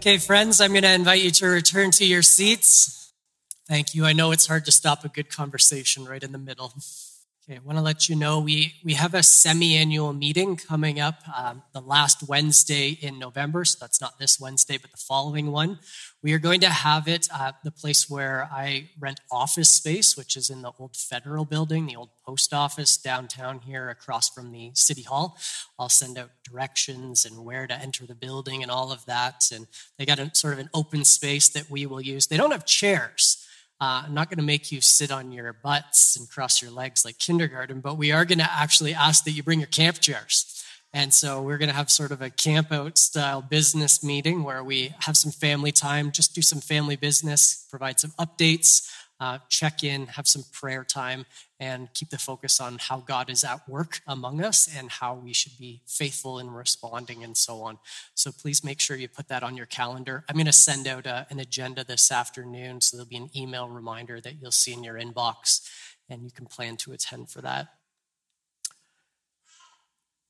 [0.00, 3.12] Okay, friends, I'm going to invite you to return to your seats.
[3.68, 4.06] Thank you.
[4.06, 6.72] I know it's hard to stop a good conversation right in the middle.
[7.50, 11.00] Okay, I want to let you know we, we have a semi annual meeting coming
[11.00, 13.64] up um, the last Wednesday in November.
[13.64, 15.80] So that's not this Wednesday, but the following one.
[16.22, 20.36] We are going to have it at the place where I rent office space, which
[20.36, 24.70] is in the old federal building, the old post office downtown here across from the
[24.74, 25.36] city hall.
[25.76, 29.50] I'll send out directions and where to enter the building and all of that.
[29.52, 29.66] And
[29.98, 32.28] they got a sort of an open space that we will use.
[32.28, 33.39] They don't have chairs.
[33.80, 37.04] Uh, I'm not going to make you sit on your butts and cross your legs
[37.04, 40.62] like kindergarten, but we are going to actually ask that you bring your camp chairs.
[40.92, 44.62] And so we're going to have sort of a camp out style business meeting where
[44.62, 49.84] we have some family time, just do some family business, provide some updates, uh, check
[49.84, 51.26] in, have some prayer time,
[51.60, 55.34] and keep the focus on how God is at work among us and how we
[55.34, 57.78] should be faithful in responding and so on.
[58.14, 60.24] So please make sure you put that on your calendar.
[60.28, 63.68] I'm going to send out a, an agenda this afternoon, so there'll be an email
[63.68, 65.60] reminder that you'll see in your inbox,
[66.08, 67.68] and you can plan to attend for that.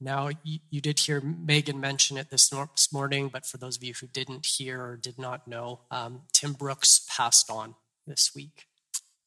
[0.02, 3.92] Now, you, did hear Megan mention it this, this, morning, but for those of you
[3.92, 7.74] who didn't hear or did not know, um, Tim Brooks passed on
[8.06, 8.70] this week.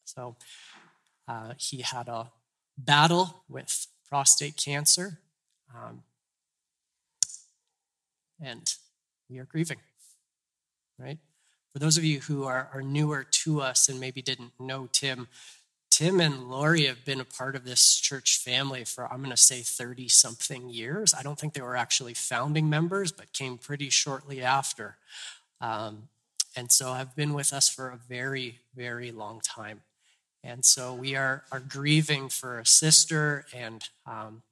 [0.06, 0.36] So
[1.28, 2.32] uh, he had a
[2.78, 5.20] battle with prostate cancer.
[5.74, 6.04] Um,
[8.42, 8.74] and
[9.30, 9.80] we are grieving,
[11.00, 11.18] right?
[11.72, 15.28] For those of you who are, are newer to us and maybe didn't know Tim,
[15.90, 19.38] Tim and Lori have been a part of this church family for, I'm going to
[19.38, 21.14] say, 30 something years.
[21.14, 24.98] I don't think they were actually founding members, but came pretty shortly after.
[25.62, 26.10] Um,
[26.56, 29.82] and so have been with us for a very, very long time.
[30.44, 34.44] And so we are, are grieving for a sister and um,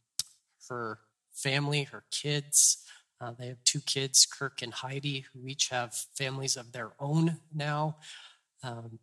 [0.70, 1.00] her
[1.34, 2.86] family, her kids.
[3.20, 7.38] Uh, they have two kids, Kirk and Heidi, who each have families of their own
[7.54, 7.98] now.
[8.64, 9.00] Um,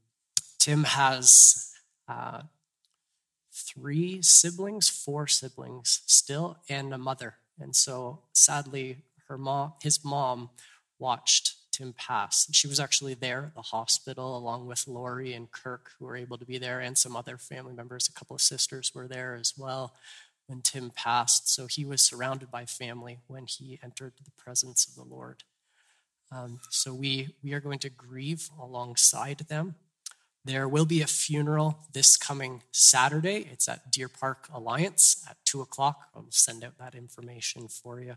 [0.59, 1.73] Tim has
[2.09, 2.43] uh,
[3.53, 7.35] three siblings, four siblings still, and a mother.
[7.61, 8.99] And so sadly,
[9.29, 10.51] her mom, his mom,
[10.99, 12.49] watched Tim pass.
[12.53, 16.37] She was actually there at the hospital along with Lori and Kirk, who were able
[16.37, 18.09] to be there, and some other family members.
[18.09, 19.95] A couple of sisters were there as well
[20.49, 21.55] when Tim passed.
[21.55, 25.45] So he was surrounded by family when he entered the presence of the Lord.
[26.33, 29.77] Um, so we, we are going to grieve alongside them.
[30.45, 33.49] There will be a funeral this coming Saturday.
[33.53, 36.09] It's at Deer Park Alliance at 2 o'clock.
[36.15, 38.15] I'll send out that information for you.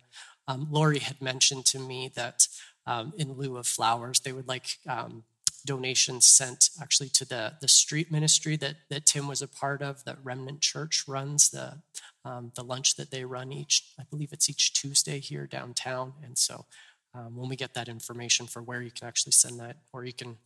[0.48, 2.48] Um, Lori had mentioned to me that
[2.86, 4.20] um, in lieu of flowers.
[4.20, 5.24] They would like um,
[5.66, 10.04] donations sent actually to the, the street ministry that, that Tim was a part of,
[10.06, 11.78] that Remnant Church runs, the,
[12.26, 16.14] um, the lunch that they run each, I believe it's each Tuesday here downtown.
[16.24, 16.66] And so
[17.14, 20.14] um, when we get that information for where you can actually send that, or you
[20.14, 20.38] can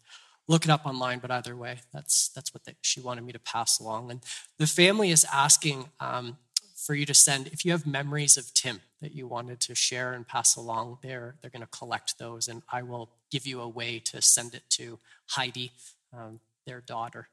[0.48, 3.40] look it up online, but either way, that's, that's what they, she wanted me to
[3.40, 4.12] pass along.
[4.12, 4.22] And
[4.58, 6.38] the family is asking um,
[6.76, 10.14] for you to send, if you have memories of Tim that you wanted to share
[10.14, 13.68] and pass along, they're, they're going to collect those, and I will give you a
[13.68, 15.72] way to send it to Heidi,
[16.14, 17.30] um, their daughter.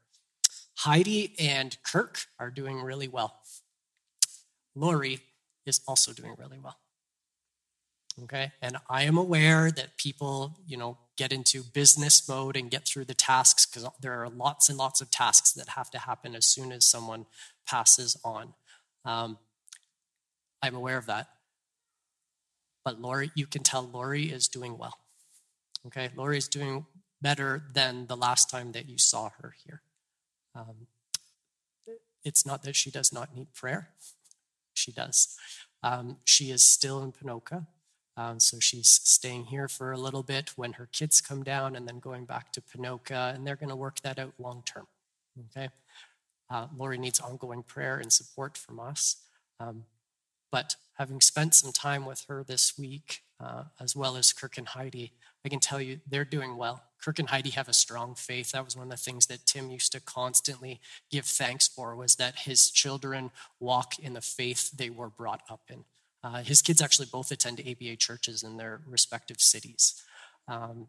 [0.77, 3.35] Heidi and Kirk are doing really well.
[4.75, 5.21] Lori
[5.67, 6.77] is also doing really well.
[8.25, 12.87] Okay, and I am aware that people, you know, get into business mode and get
[12.87, 16.35] through the tasks because there are lots and lots of tasks that have to happen
[16.35, 17.25] as soon as someone
[17.67, 18.53] passes on.
[19.05, 19.39] Um,
[20.63, 21.29] I'm aware of that.
[22.85, 24.99] But Lori, you can tell Lori is doing well.
[25.87, 26.87] Okay, Lori is doing
[27.21, 29.83] better than the last time that you saw her here.
[30.55, 30.87] Um,
[32.25, 33.89] it's not that she does not need prayer,
[34.75, 35.37] she does.
[35.83, 37.67] Um, she is still in Ponoka.
[38.17, 41.89] Um, so she's staying here for a little bit when her kids come down and
[41.89, 44.87] then going back to Ponoka, and they're going to work that out long term.
[45.51, 45.71] Okay?
[46.53, 49.17] Uh, Lori needs ongoing prayer and support from us.
[49.59, 49.85] Um,
[50.51, 54.69] but having spent some time with her this week, uh, as well as Kirk and
[54.69, 55.13] Heidi,
[55.47, 56.83] I can tell you they're doing well.
[57.03, 58.53] Kirk and Heidi have a strong faith.
[58.53, 62.17] That was one of the things that Tim used to constantly give thanks for was
[62.17, 65.85] that his children walk in the faith they were brought up in.
[66.23, 70.03] Uh, his kids actually both attend ABA churches in their respective cities.
[70.47, 70.89] Um,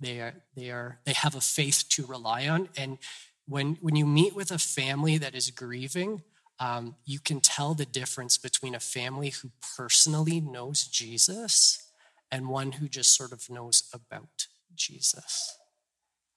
[0.00, 2.98] they are they are they have a faith to rely on, and
[3.48, 6.22] when, when you meet with a family that is grieving,
[6.60, 11.90] um, you can tell the difference between a family who personally knows Jesus
[12.30, 15.56] and one who just sort of knows about Jesus.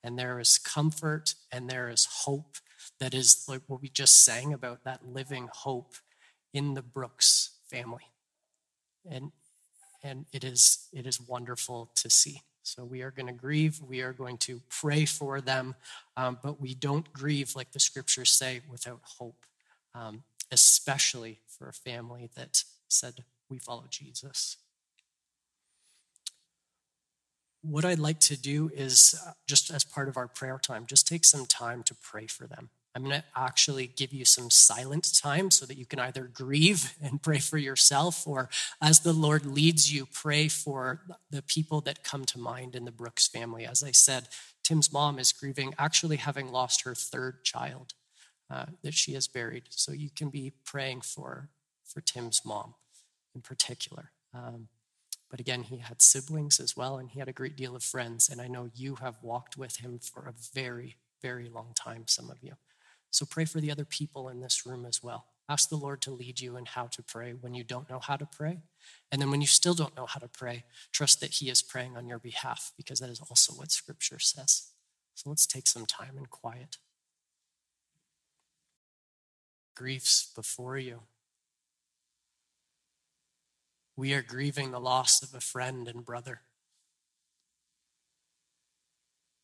[0.03, 2.57] And there is comfort and there is hope
[2.99, 5.95] that is like what we just sang about that living hope
[6.53, 8.05] in the Brooks family.
[9.09, 9.31] And
[10.03, 12.41] and it is it is wonderful to see.
[12.73, 13.81] So we are going to grieve.
[13.85, 15.75] We are going to pray for them,
[16.15, 19.45] um, but we don't grieve, like the scriptures say, without hope,
[19.94, 20.23] um,
[20.53, 24.56] especially for a family that said, We follow Jesus.
[27.62, 31.06] What I'd like to do is, uh, just as part of our prayer time, just
[31.06, 32.69] take some time to pray for them.
[32.93, 36.93] I'm going to actually give you some silent time so that you can either grieve
[37.01, 38.49] and pray for yourself, or
[38.81, 42.91] as the Lord leads you, pray for the people that come to mind in the
[42.91, 43.65] Brooks family.
[43.65, 44.27] As I said,
[44.63, 47.93] Tim's mom is grieving, actually having lost her third child
[48.49, 49.63] uh, that she has buried.
[49.69, 51.49] So you can be praying for,
[51.85, 52.75] for Tim's mom
[53.33, 54.11] in particular.
[54.33, 54.67] Um,
[55.29, 58.27] but again, he had siblings as well, and he had a great deal of friends.
[58.27, 62.29] And I know you have walked with him for a very, very long time, some
[62.29, 62.55] of you.
[63.11, 65.25] So pray for the other people in this room as well.
[65.49, 68.15] Ask the Lord to lead you in how to pray when you don't know how
[68.15, 68.61] to pray.
[69.11, 70.63] And then when you still don't know how to pray,
[70.93, 74.69] trust that He is praying on your behalf because that is also what Scripture says.
[75.13, 76.77] So let's take some time in quiet.
[79.75, 81.01] Griefs before you.
[83.97, 86.41] We are grieving the loss of a friend and brother.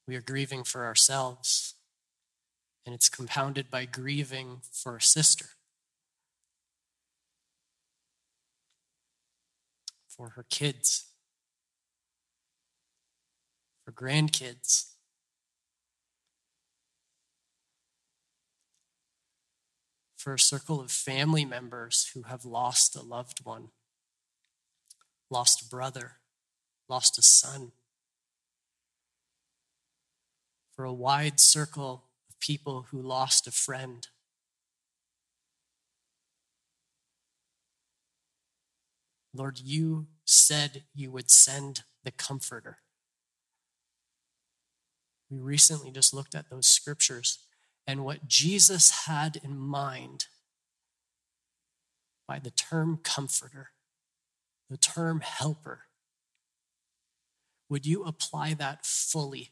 [0.07, 1.73] We are grieving for ourselves
[2.87, 5.47] and it's compounded by grieving for a sister,
[10.07, 11.07] for her kids,
[13.83, 14.93] for grandkids.
[20.15, 23.69] For a circle of family members who have lost a loved one,
[25.29, 26.13] lost a brother,
[26.87, 27.73] lost a son.
[30.73, 32.06] For a wide circle
[32.39, 34.07] people who lost a friend.
[39.33, 42.79] Lord, you said you would send the Comforter.
[45.29, 47.39] We recently just looked at those scriptures
[47.85, 50.27] and what Jesus had in mind
[52.27, 53.69] by the term comforter,
[54.69, 55.83] the term helper.
[57.69, 59.51] Would you apply that fully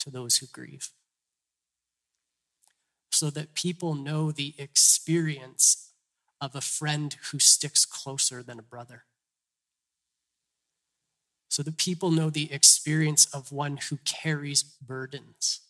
[0.00, 0.90] to those who grieve?
[3.18, 5.90] So that people know the experience
[6.40, 9.06] of a friend who sticks closer than a brother.
[11.48, 15.62] So that people know the experience of one who carries burdens.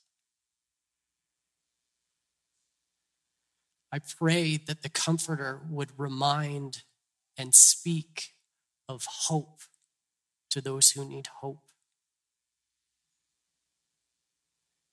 [3.90, 6.82] I pray that the Comforter would remind
[7.38, 8.34] and speak
[8.90, 9.62] of hope
[10.50, 11.67] to those who need hope.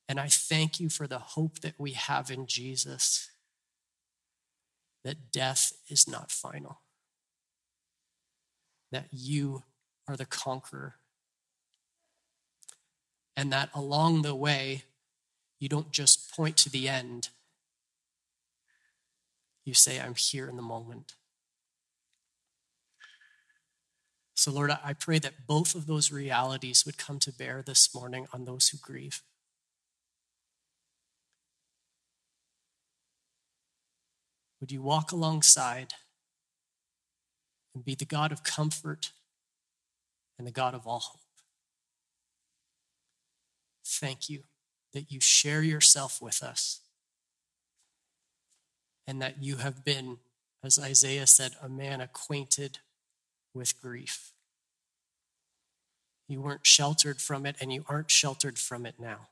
[0.08, 3.30] And I thank you for the hope that we have in Jesus
[5.04, 6.82] that death is not final,
[8.92, 9.64] that you
[10.08, 10.96] are the conqueror,
[13.38, 14.84] and that along the way,
[15.60, 17.30] you don't just point to the end.
[19.64, 21.14] You say, I'm here in the moment.
[24.36, 28.28] So, Lord, I pray that both of those realities would come to bear this morning
[28.34, 29.22] on those who grieve.
[34.66, 35.94] Would you walk alongside
[37.76, 39.12] and be the God of comfort
[40.40, 41.22] and the God of all hope?
[43.86, 44.42] Thank you
[44.92, 46.80] that you share yourself with us
[49.06, 50.18] and that you have been,
[50.64, 52.80] as Isaiah said, a man acquainted
[53.54, 54.32] with grief.
[56.28, 59.28] You weren't sheltered from it, and you aren't sheltered from it now.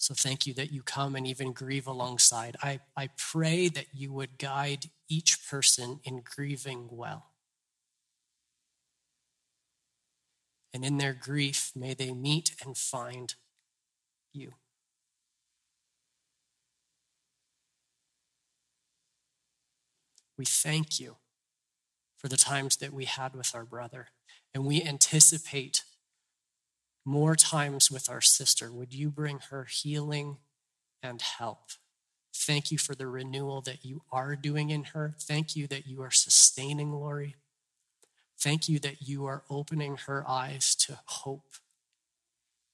[0.00, 2.56] So thank you that you come and even grieve alongside.
[2.62, 7.26] I, I pray that you would guide each person in grieving well.
[10.72, 13.34] And in their grief, may they meet and find
[14.32, 14.52] you.
[20.38, 21.16] We thank you
[22.16, 24.08] for the times that we had with our brother,
[24.54, 25.82] and we anticipate
[27.04, 28.70] more times with our sister.
[28.70, 30.38] Would you bring her healing
[31.02, 31.70] and help?
[32.34, 35.14] Thank you for the renewal that you are doing in her.
[35.20, 37.36] Thank you that you are sustaining Lori.
[38.38, 41.56] Thank you that you are opening her eyes to hope,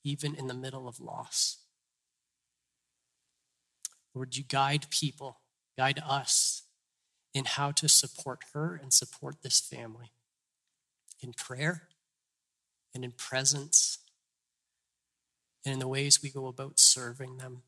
[0.04, 1.58] even in the middle of loss.
[4.14, 5.38] Lord, you guide people,
[5.76, 6.62] guide us
[7.34, 10.12] in how to support her and support this family
[11.20, 11.88] in prayer
[12.94, 13.95] and in presence
[15.66, 17.62] and in the ways we go about serving them.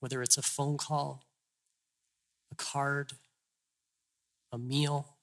[0.00, 1.22] Whether it's a phone call,
[2.50, 3.12] a card,
[4.50, 5.14] a meal,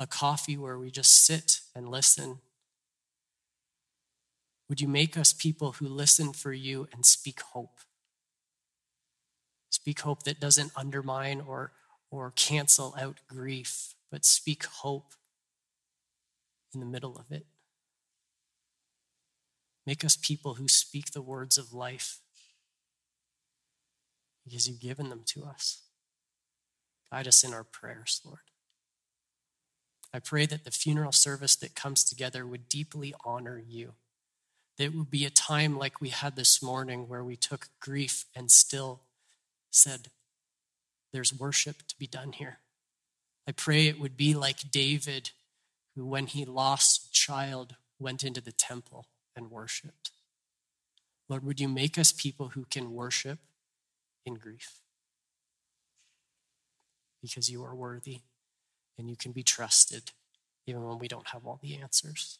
[0.00, 2.38] a coffee where we just sit and listen.
[4.70, 7.78] Would you make us people who listen for you and speak hope?
[9.70, 11.72] Speak hope that doesn't undermine or,
[12.10, 15.12] or cancel out grief, but speak hope
[16.72, 17.44] in the middle of it.
[19.86, 22.20] Make us people who speak the words of life
[24.44, 25.82] because you've given them to us.
[27.10, 28.40] Guide us in our prayers, Lord.
[30.14, 33.94] I pray that the funeral service that comes together would deeply honor you.
[34.76, 38.26] That it would be a time like we had this morning where we took grief
[38.34, 39.02] and still
[39.70, 40.08] said,
[41.12, 42.58] There's worship to be done here.
[43.48, 45.30] I pray it would be like David,
[45.94, 50.10] who, when he lost a child, went into the temple and worshiped.
[51.28, 53.38] Lord, would you make us people who can worship
[54.26, 54.80] in grief?
[57.22, 58.20] Because you are worthy
[58.98, 60.10] and you can be trusted
[60.66, 62.38] even when we don't have all the answers.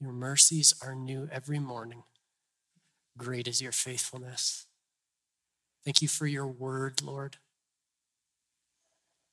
[0.00, 2.02] Your mercies are new every morning.
[3.16, 4.66] Great is your faithfulness.
[5.86, 7.36] Thank you for your word, Lord.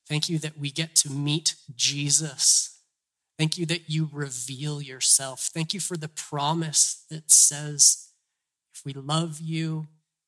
[0.07, 2.77] Thank you that we get to meet Jesus.
[3.39, 5.49] Thank you that you reveal yourself.
[5.51, 8.09] Thank you for the promise that says,
[8.71, 9.87] if we love you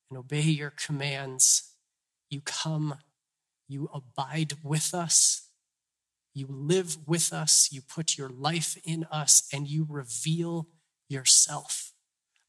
[0.09, 1.73] and obey your commands,
[2.31, 2.95] you come,
[3.67, 5.49] you abide with us,
[6.33, 10.69] you live with us, you put your life in us, and you reveal
[11.07, 11.91] yourself.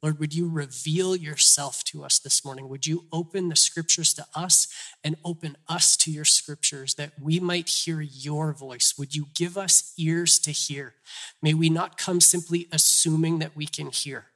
[0.06, 2.68] Lord, would you reveal yourself to us this morning?
[2.68, 4.68] Would you open the scriptures to us
[5.02, 8.94] and open us to your scriptures that we might hear your voice?
[8.96, 10.94] Would you give us ears to hear?
[11.42, 14.26] May we not come simply assuming that we can hear.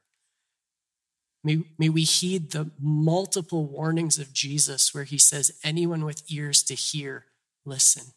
[1.41, 6.63] May, may we heed the multiple warnings of Jesus where he says, Anyone with ears
[6.63, 7.27] to hear,
[7.63, 8.11] listen.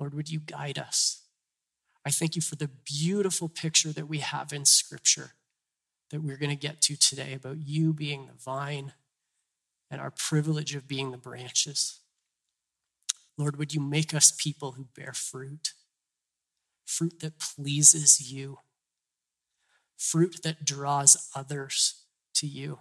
[0.00, 1.25] Lord, would you guide us?
[2.06, 5.32] I thank you for the beautiful picture that we have in Scripture
[6.10, 8.92] that we're going to get to today about you being the vine
[9.90, 11.98] and our privilege of being the branches.
[13.36, 15.72] Lord, would you make us people who bear fruit,
[16.84, 18.60] fruit that pleases you,
[19.96, 22.78] fruit that draws others to you,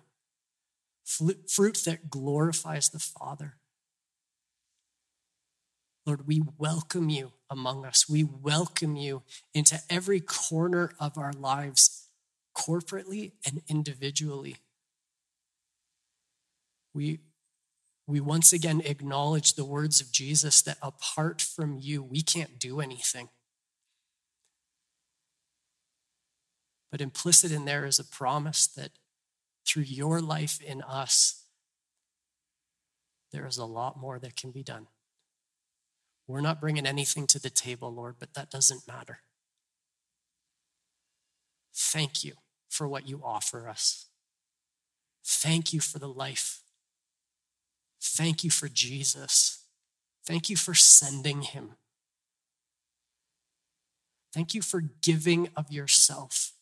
[1.04, 3.56] fruit that glorifies the Father.
[6.06, 8.08] Lord, we welcome you among us.
[8.08, 12.08] We welcome you into every corner of our lives,
[12.56, 14.58] corporately and individually.
[16.94, 17.20] We,
[18.08, 22.80] we once again acknowledge the words of Jesus that apart from you, we can't do
[22.80, 23.30] anything.
[26.92, 28.92] But implicit in there is a promise that
[29.68, 31.46] through your life in us,
[33.32, 34.88] there is a lot more that can be done.
[36.28, 39.20] We're not bringing anything to the table, Lord, but that doesn't matter.
[41.74, 42.34] Thank you
[42.70, 44.08] for what you offer us.
[45.24, 46.62] Thank you for the life.
[48.02, 49.66] Thank you for Jesus.
[50.26, 51.72] Thank you for sending him.
[54.34, 56.54] Thank you for giving of yourself.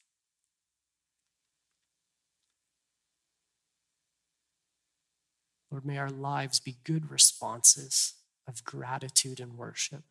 [5.71, 8.13] Lord, may our lives be good responses
[8.47, 10.03] of gratitude and worship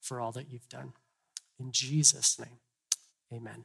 [0.00, 0.92] for all that you've done.
[1.58, 2.58] In Jesus' name,
[3.32, 3.64] amen.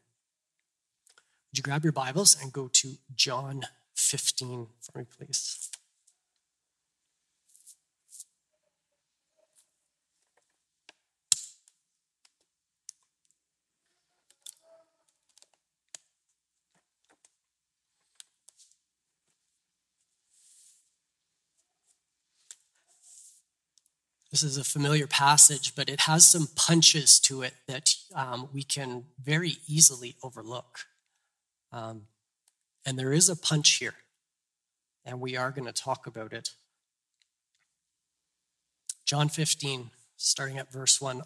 [1.52, 3.64] Would you grab your Bibles and go to John
[3.96, 5.70] 15 for me, please?
[24.36, 28.64] This is a familiar passage, but it has some punches to it that um, we
[28.64, 30.80] can very easily overlook.
[31.72, 32.08] Um,
[32.86, 33.94] and there is a punch here,
[35.06, 36.50] and we are going to talk about it.
[39.06, 41.22] John 15, starting at verse 1.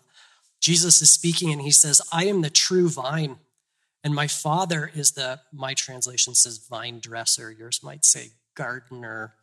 [0.61, 3.37] Jesus is speaking and he says, I am the true vine,
[4.03, 7.49] and my Father is the, my translation says vine dresser.
[7.49, 9.33] Yours might say gardener.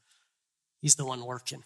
[0.80, 1.64] He's the one working.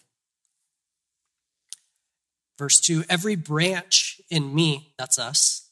[2.61, 5.71] Verse 2 Every branch in me, that's us,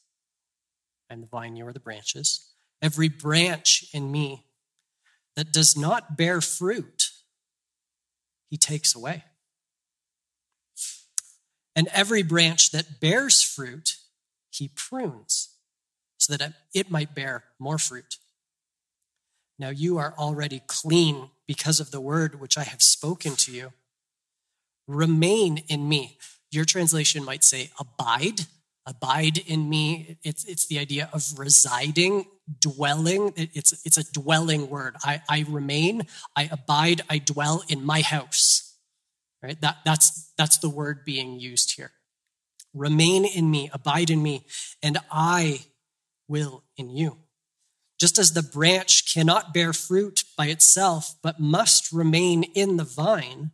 [1.08, 2.50] I'm the vine, you are the branches.
[2.82, 4.44] Every branch in me
[5.36, 7.10] that does not bear fruit,
[8.48, 9.22] he takes away.
[11.76, 13.98] And every branch that bears fruit,
[14.50, 15.50] he prunes
[16.18, 18.16] so that it might bear more fruit.
[19.60, 23.74] Now you are already clean because of the word which I have spoken to you.
[24.88, 26.18] Remain in me.
[26.50, 28.46] Your translation might say abide.
[28.86, 30.18] Abide in me.
[30.24, 32.26] It's, it's the idea of residing,
[32.58, 33.32] dwelling.
[33.36, 34.96] It's, it's a dwelling word.
[35.04, 38.76] I, I remain, I abide, I dwell in my house.
[39.42, 39.60] Right?
[39.60, 41.92] That, that's, that's the word being used here.
[42.74, 44.44] Remain in me, abide in me,
[44.82, 45.60] and I
[46.28, 47.18] will in you.
[47.98, 53.50] Just as the branch cannot bear fruit by itself, but must remain in the vine,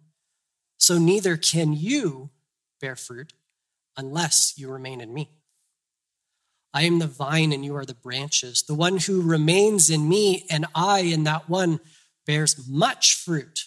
[0.79, 2.31] so neither can you
[2.81, 3.33] bear fruit
[3.97, 5.31] unless you remain in me.
[6.75, 8.63] I am the vine and you are the branches.
[8.63, 11.81] The one who remains in me and I in that one
[12.27, 13.65] bears much fruit,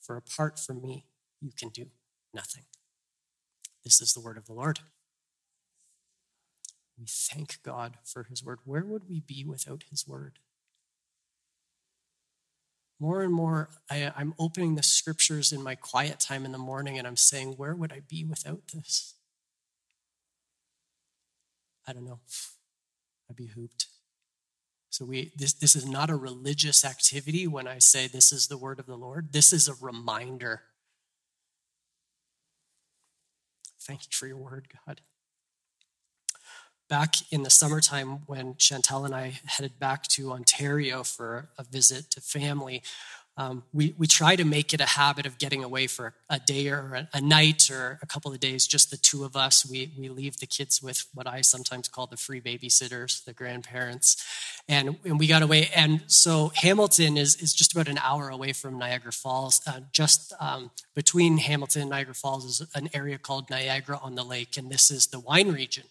[0.00, 1.06] for apart from me,
[1.40, 1.86] you can do
[2.32, 2.62] nothing.
[3.82, 4.80] This is the word of the Lord.
[6.98, 8.58] We thank God for his word.
[8.64, 10.38] Where would we be without his word?
[13.00, 16.98] More and more, I, am opening the scriptures in my quiet time in the morning
[16.98, 19.14] and I'm saying, Where would I be without this?
[21.86, 22.20] I don't know.
[23.30, 23.86] I'd be hooped.
[24.90, 28.58] So we this this is not a religious activity when I say this is the
[28.58, 29.32] word of the Lord.
[29.32, 30.62] This is a reminder.
[33.80, 35.00] Thank you for your word, God
[36.88, 42.10] back in the summertime when Chantel and I headed back to Ontario for a visit
[42.12, 42.82] to family,
[43.38, 46.68] um, we, we try to make it a habit of getting away for a day
[46.70, 49.64] or a, a, night or a couple of days, just the two of us.
[49.64, 54.16] We, we leave the kids with what I sometimes call the free babysitters, the grandparents.
[54.68, 55.70] And, and we got away.
[55.72, 59.60] And so Hamilton is, is just about an hour away from Niagara Falls.
[59.64, 64.24] Uh, just um, between Hamilton and Niagara Falls is an area called Niagara on the
[64.24, 65.84] Lake, and this is the wine region.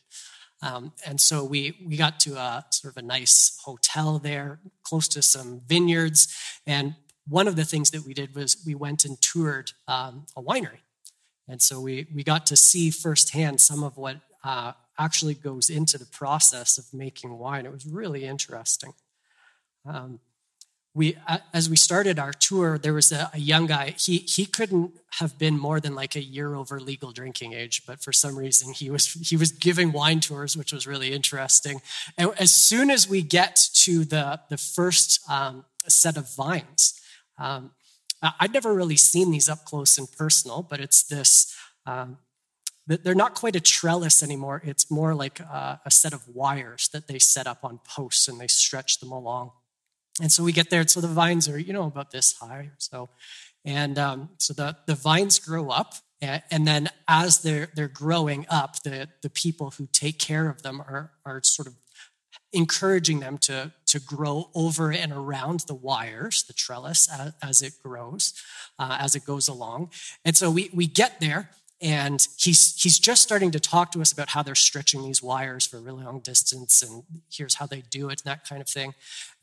[0.61, 5.07] Um, and so we, we got to a sort of a nice hotel there, close
[5.09, 6.35] to some vineyards.
[6.65, 6.95] And
[7.27, 10.79] one of the things that we did was we went and toured um, a winery.
[11.47, 15.97] And so we, we got to see firsthand some of what uh, actually goes into
[15.97, 17.65] the process of making wine.
[17.65, 18.93] It was really interesting.
[19.85, 20.19] Um,
[20.97, 21.15] we
[21.53, 25.37] as we started our tour there was a, a, young guy he he couldn't have
[25.37, 28.89] been more than like a year over legal drinking age but for some reason he
[28.89, 31.81] was he was giving wine tours which was really interesting.
[32.17, 36.99] And as soon as we get to the the first um, set of vines
[37.37, 37.71] um,
[38.39, 41.55] i'd never really seen these up close and personal but it's this
[41.85, 42.17] um,
[42.87, 44.61] they're not quite a trellis anymore.
[44.63, 48.39] It's more like a, a set of wires that they set up on posts and
[48.39, 49.51] they stretch them along
[50.21, 53.09] and so we get there, so the vines are, you know, about this high so.
[53.65, 58.81] And um, so the, the vines grow up, and then as they're, they're growing up,
[58.83, 61.73] the, the people who take care of them are, are sort of
[62.53, 67.73] encouraging them to, to grow over and around the wires, the trellis, as, as it
[67.83, 68.33] grows,
[68.79, 69.91] uh, as it goes along.
[70.23, 71.49] And so we, we get there,
[71.81, 75.65] and he's he's just starting to talk to us about how they're stretching these wires
[75.65, 78.67] for a really long distance and here's how they do it and that kind of
[78.67, 78.93] thing.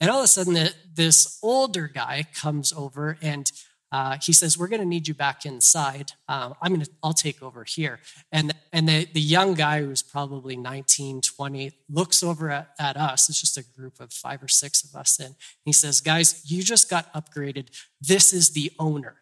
[0.00, 3.50] And all of a sudden the, this older guy comes over and
[3.92, 6.10] uh, he says we're going to need you back inside.
[6.28, 8.00] Uh, i'm going to i'll take over here.
[8.32, 13.28] And and the, the young guy who's probably 19 20 looks over at, at us.
[13.28, 15.20] It's just a group of five or six of us.
[15.20, 17.68] And he says guys you just got upgraded.
[18.00, 19.18] This is the owner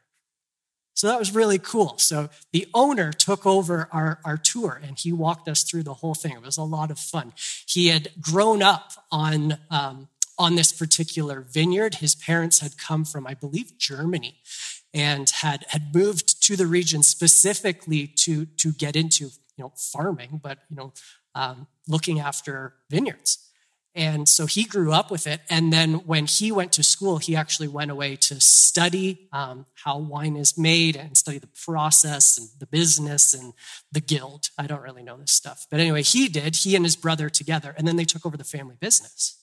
[1.02, 1.98] so that was really cool.
[1.98, 6.14] So the owner took over our, our tour and he walked us through the whole
[6.14, 6.30] thing.
[6.30, 7.32] It was a lot of fun.
[7.66, 10.06] He had grown up on, um,
[10.38, 11.96] on this particular vineyard.
[11.96, 14.36] His parents had come from, I believe, Germany
[14.94, 20.38] and had, had moved to the region specifically to, to get into you know, farming,
[20.40, 20.92] but you know,
[21.34, 23.50] um, looking after vineyards.
[23.94, 25.42] And so he grew up with it.
[25.50, 29.98] And then when he went to school, he actually went away to study um, how
[29.98, 33.52] wine is made and study the process and the business and
[33.90, 34.48] the guild.
[34.57, 35.66] I don't really know this stuff.
[35.70, 37.74] But anyway, he did, he and his brother together.
[37.76, 39.38] And then they took over the family business.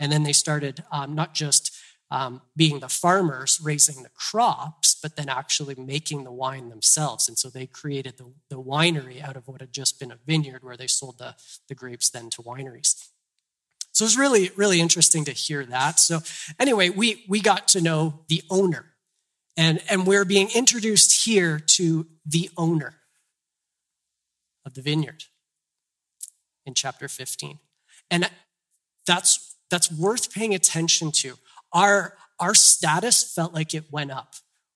[0.00, 1.76] And then they started um, not just
[2.10, 7.28] um, being the farmers raising the crops, but then actually making the wine themselves.
[7.28, 10.64] And so they created the, the winery out of what had just been a vineyard
[10.64, 11.34] where they sold the,
[11.68, 13.10] the grapes then to wineries.
[13.98, 15.98] So it's really, really interesting to hear that.
[15.98, 16.20] So
[16.60, 18.84] anyway, we, we got to know the owner
[19.56, 22.94] and, and we're being introduced here to the owner
[24.64, 25.24] of the vineyard
[26.64, 27.58] in chapter 15.
[28.08, 28.30] And
[29.04, 31.34] that's, that's worth paying attention to.
[31.72, 34.34] Our, our status felt like it went up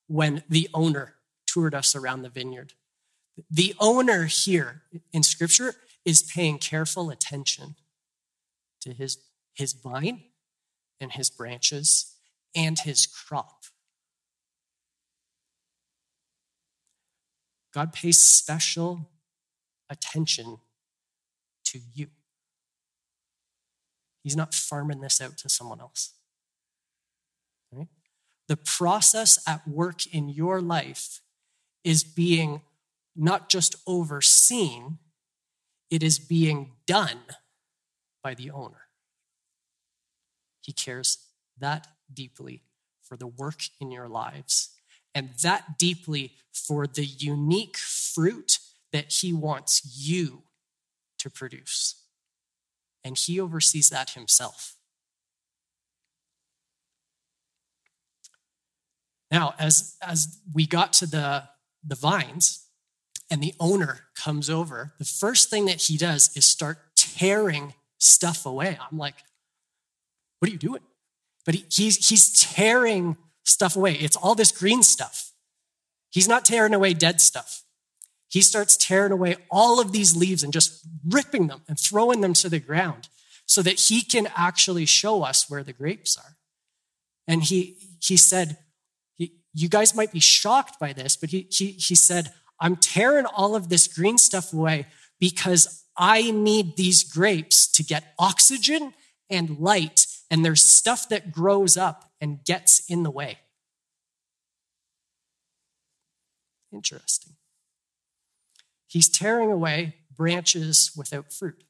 [0.08, 1.14] when the owner
[1.46, 2.72] toured us around the vineyard.
[3.48, 4.82] The owner here
[5.12, 7.76] in scripture is paying careful attention
[8.82, 9.18] to his,
[9.54, 10.22] his vine
[11.00, 12.14] and his branches
[12.54, 13.64] and his crop.
[17.72, 19.08] God pays special
[19.88, 20.58] attention
[21.64, 22.08] to you.
[24.22, 26.12] He's not farming this out to someone else.
[27.72, 27.88] Right?
[28.48, 31.20] The process at work in your life
[31.82, 32.60] is being
[33.16, 34.98] not just overseen,
[35.90, 37.20] it is being done
[38.22, 38.88] by the owner.
[40.60, 41.18] He cares
[41.58, 42.62] that deeply
[43.02, 44.70] for the work in your lives
[45.14, 48.58] and that deeply for the unique fruit
[48.92, 50.42] that he wants you
[51.18, 52.02] to produce.
[53.04, 54.76] And he oversees that himself.
[59.30, 61.44] Now, as, as we got to the,
[61.82, 62.66] the vines
[63.30, 68.44] and the owner comes over, the first thing that he does is start tearing stuff
[68.46, 68.78] away.
[68.90, 69.14] I'm like,
[70.38, 70.82] what are you doing?
[71.46, 73.94] But he, he's, he's tearing stuff away.
[73.94, 75.32] It's all this green stuff.
[76.10, 77.62] He's not tearing away dead stuff.
[78.28, 82.32] He starts tearing away all of these leaves and just ripping them and throwing them
[82.34, 83.08] to the ground
[83.46, 86.36] so that he can actually show us where the grapes are.
[87.28, 88.58] And he, he said,
[89.18, 93.54] You guys might be shocked by this, but he, he, he said, I'm tearing all
[93.54, 94.86] of this green stuff away
[95.22, 98.92] because I need these grapes to get oxygen
[99.30, 103.38] and light, and there's stuff that grows up and gets in the way.
[106.72, 107.34] Interesting.
[108.88, 111.62] He's tearing away branches without fruit,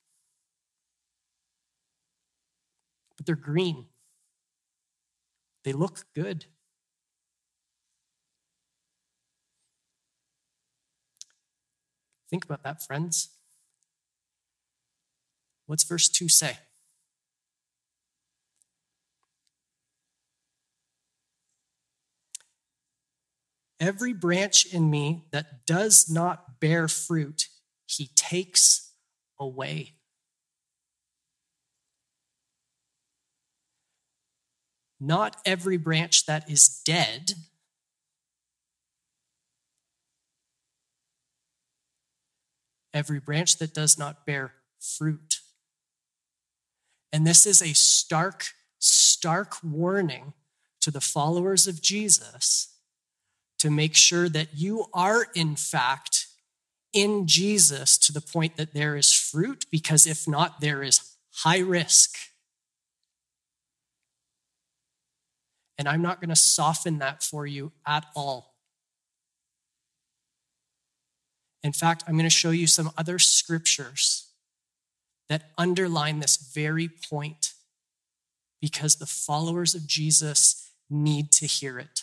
[3.18, 3.84] but they're green.
[5.64, 6.46] They look good.
[12.30, 13.28] Think about that, friends.
[15.72, 16.58] What's verse 2 say?
[23.80, 27.48] Every branch in me that does not bear fruit,
[27.86, 28.92] he takes
[29.40, 29.94] away.
[35.00, 37.32] Not every branch that is dead
[42.94, 45.31] every branch that does not bear fruit.
[47.12, 48.46] And this is a stark,
[48.78, 50.32] stark warning
[50.80, 52.74] to the followers of Jesus
[53.58, 56.26] to make sure that you are, in fact,
[56.92, 61.60] in Jesus to the point that there is fruit, because if not, there is high
[61.60, 62.16] risk.
[65.78, 68.54] And I'm not going to soften that for you at all.
[71.62, 74.21] In fact, I'm going to show you some other scriptures
[75.32, 77.54] that underline this very point
[78.60, 82.02] because the followers of Jesus need to hear it.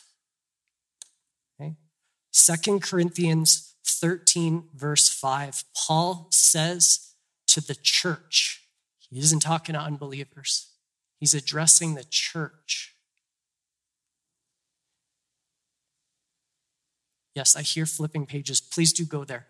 [1.62, 1.76] Okay?
[2.34, 7.14] 2 Corinthians 13, verse 5, Paul says
[7.46, 8.64] to the church,
[8.98, 10.72] he isn't talking to unbelievers,
[11.20, 12.96] he's addressing the church.
[17.36, 18.60] Yes, I hear flipping pages.
[18.60, 19.46] Please do go there.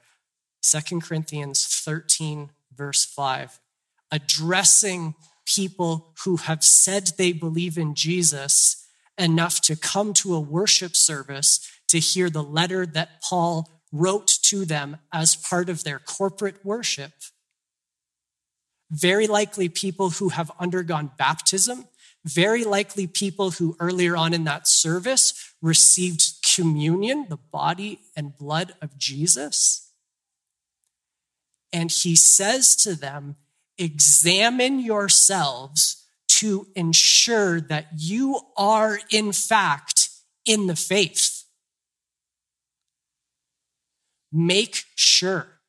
[0.64, 3.62] 2 Corinthians 13, verse 5,
[4.12, 10.96] addressing people who have said they believe in Jesus enough to come to a worship
[10.96, 16.64] service to hear the letter that Paul wrote to them as part of their corporate
[16.64, 17.12] worship.
[18.92, 21.86] Very likely people who have undergone baptism,
[22.24, 26.24] very likely people who earlier on in that service received
[26.56, 29.92] communion, the body and blood of Jesus.
[31.72, 33.36] And he says to them,
[33.80, 40.10] examine yourselves to ensure that you are in fact
[40.46, 41.44] in the faith.
[44.32, 45.60] Make sure.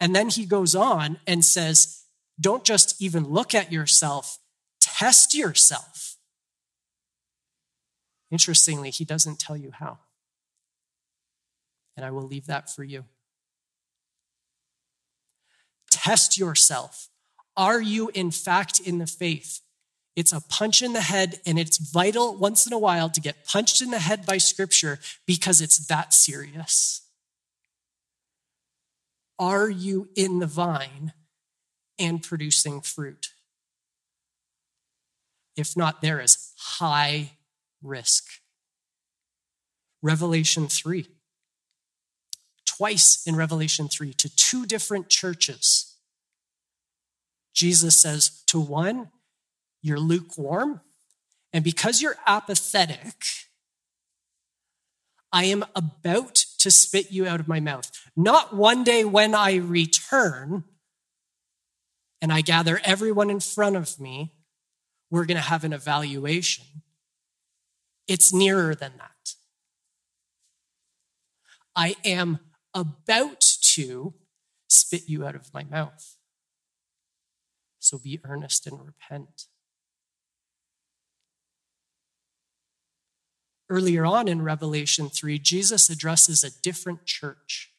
[0.00, 2.02] And then he goes on and says,
[2.40, 4.38] don't just even look at yourself,
[4.80, 6.16] test yourself.
[8.30, 9.98] Interestingly, he doesn't tell you how.
[11.96, 13.04] And I will leave that for you.
[15.94, 17.08] Test yourself.
[17.56, 19.60] Are you, in fact, in the faith?
[20.16, 23.46] It's a punch in the head, and it's vital once in a while to get
[23.46, 27.02] punched in the head by scripture because it's that serious.
[29.38, 31.12] Are you in the vine
[31.96, 33.28] and producing fruit?
[35.56, 37.30] If not, there is high
[37.82, 38.24] risk.
[40.02, 41.06] Revelation 3.
[42.76, 45.96] Twice in Revelation 3 to two different churches.
[47.54, 49.10] Jesus says to one,
[49.80, 50.80] you're lukewarm,
[51.52, 53.22] and because you're apathetic,
[55.32, 57.90] I am about to spit you out of my mouth.
[58.16, 60.64] Not one day when I return
[62.20, 64.32] and I gather everyone in front of me,
[65.10, 66.64] we're going to have an evaluation.
[68.08, 69.34] It's nearer than that.
[71.76, 72.38] I am
[72.74, 73.40] about
[73.74, 74.14] to
[74.68, 76.16] spit you out of my mouth.
[77.78, 79.46] So be earnest and repent.
[83.70, 87.72] Earlier on in Revelation 3, Jesus addresses a different church.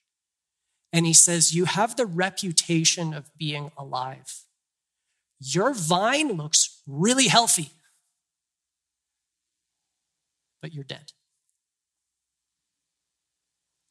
[0.91, 4.45] And he says, You have the reputation of being alive.
[5.39, 7.71] Your vine looks really healthy,
[10.62, 11.12] but you're dead.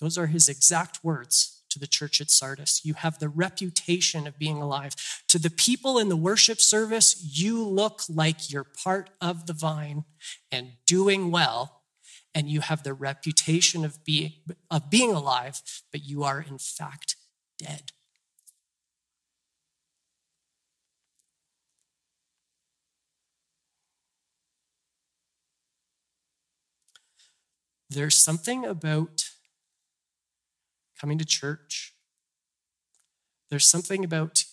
[0.04, 2.84] Those are his exact words to the church at Sardis.
[2.84, 4.94] You have the reputation of being alive.
[5.28, 10.04] To the people in the worship service, you look like you're part of the vine
[10.52, 11.84] and doing well,
[12.34, 14.34] and you have the reputation of being,
[14.70, 17.16] of being alive, but you are in fact
[17.58, 17.92] dead.
[27.88, 29.30] There's something about
[31.04, 31.92] coming to church.
[33.50, 34.44] There's something about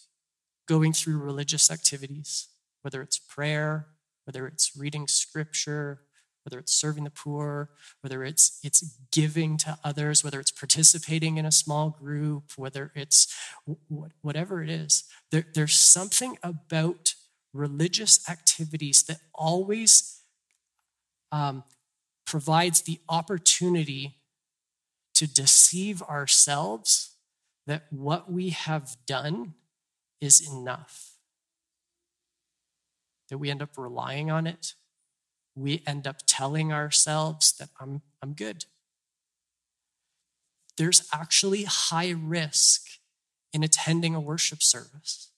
[0.67, 2.49] going through religious activities,
[2.81, 3.87] whether it's prayer,
[4.25, 6.01] whether it's reading scripture,
[6.43, 7.69] whether it's serving the poor,
[8.01, 13.33] whether it's it's giving to others, whether it's participating in a small group, whether it's
[14.21, 15.05] whatever it is.
[15.31, 17.13] There, there's something about
[17.53, 20.19] religious activities that always
[21.31, 21.63] um,
[22.25, 24.17] provides the opportunity
[25.21, 27.15] to deceive ourselves
[27.67, 29.53] that what we have done
[30.19, 31.11] is enough.
[33.29, 34.73] That we end up relying on it
[35.55, 38.65] we end up telling ourselves that I'm, I'm good.
[40.77, 42.87] There's actually high risk
[43.53, 45.31] in attending a worship service,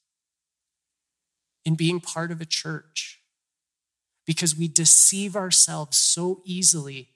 [1.65, 3.21] in being part of a church,
[4.25, 7.09] because we deceive ourselves so easily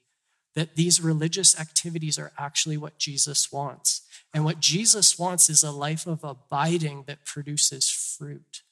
[0.58, 4.02] that these religious activities are actually what Jesus wants.
[4.34, 8.62] And what Jesus wants is a life of abiding that produces fruit.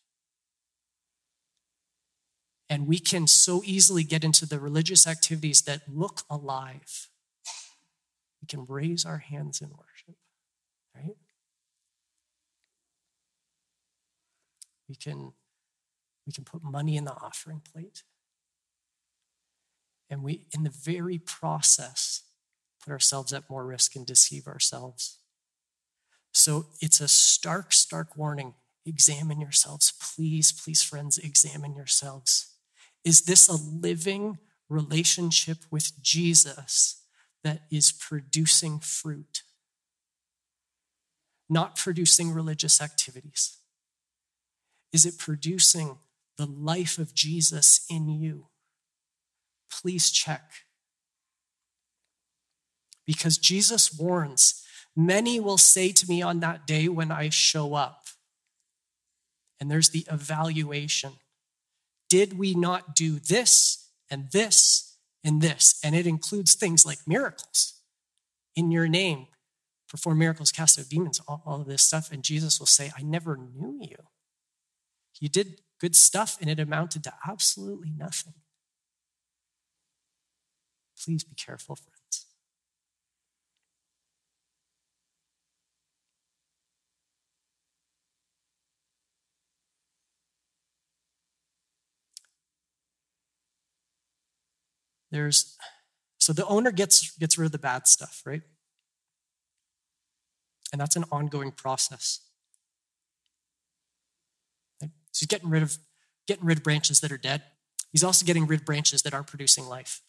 [2.68, 7.08] And we can so easily get into the religious activities that look alive.
[8.42, 10.16] We can raise our hands in worship,
[10.92, 11.16] right?
[14.88, 15.34] We can,
[16.26, 18.02] we can put money in the offering plate.
[20.08, 22.22] And we, in the very process,
[22.82, 25.18] put ourselves at more risk and deceive ourselves.
[26.32, 28.54] So it's a stark, stark warning.
[28.84, 29.92] Examine yourselves.
[30.00, 32.54] Please, please, friends, examine yourselves.
[33.04, 34.38] Is this a living
[34.68, 37.02] relationship with Jesus
[37.42, 39.42] that is producing fruit?
[41.48, 43.58] Not producing religious activities.
[44.92, 45.98] Is it producing
[46.36, 48.46] the life of Jesus in you?
[49.80, 50.50] Please check.
[53.06, 54.64] Because Jesus warns,
[54.96, 58.04] many will say to me on that day when I show up.
[59.60, 61.12] And there's the evaluation.
[62.08, 65.78] Did we not do this and this and this?
[65.82, 67.80] And it includes things like miracles
[68.54, 69.26] in your name,
[69.88, 72.10] perform miracles, cast out demons, all, all of this stuff.
[72.10, 73.96] And Jesus will say, I never knew you.
[75.20, 78.34] You did good stuff and it amounted to absolutely nothing.
[81.02, 82.26] Please be careful, friends.
[95.10, 95.56] There's
[96.18, 98.42] so the owner gets gets rid of the bad stuff, right?
[100.72, 102.20] And that's an ongoing process.
[104.80, 104.88] So
[105.20, 105.78] he's getting rid of
[106.26, 107.42] getting rid of branches that are dead.
[107.92, 110.02] He's also getting rid of branches that aren't producing life,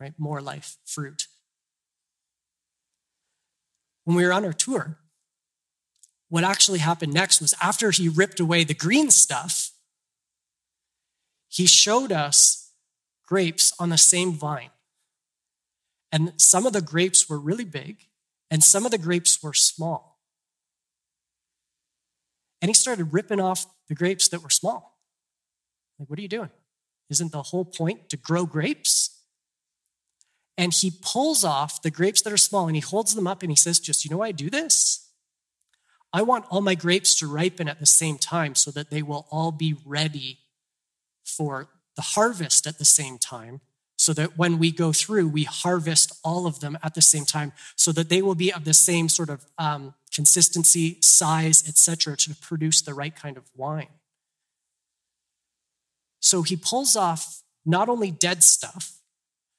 [0.00, 0.14] right?
[0.18, 1.26] More life, fruit.
[4.04, 4.98] When we were on our tour,
[6.28, 9.70] what actually happened next was after he ripped away the green stuff,
[11.48, 12.72] he showed us
[13.26, 14.70] grapes on the same vine.
[16.12, 18.06] And some of the grapes were really big,
[18.50, 20.20] and some of the grapes were small.
[22.62, 24.98] And he started ripping off the grapes that were small.
[25.98, 26.50] Like, what are you doing?
[27.10, 29.15] Isn't the whole point to grow grapes?
[30.58, 33.50] And he pulls off the grapes that are small and he holds them up and
[33.50, 35.10] he says, Just, you know why I do this?
[36.12, 39.26] I want all my grapes to ripen at the same time so that they will
[39.30, 40.38] all be ready
[41.24, 43.60] for the harvest at the same time,
[43.98, 47.52] so that when we go through, we harvest all of them at the same time,
[47.74, 52.34] so that they will be of the same sort of um, consistency, size, etc., to
[52.36, 53.88] produce the right kind of wine.
[56.20, 59.00] So he pulls off not only dead stuff,